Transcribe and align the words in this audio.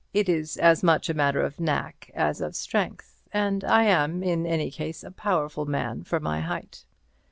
It 0.15 0.27
is 0.27 0.57
as 0.57 0.81
much 0.81 1.09
a 1.09 1.13
matter 1.13 1.41
of 1.43 1.59
knack 1.59 2.09
as 2.15 2.41
of 2.41 2.55
strength, 2.55 3.21
and 3.31 3.63
I 3.63 3.83
am, 3.83 4.23
in 4.23 4.47
any 4.47 4.71
case, 4.71 5.03
a 5.03 5.11
powerful 5.11 5.67
man 5.67 6.01
for 6.03 6.19
my 6.19 6.39
height. 6.39 6.85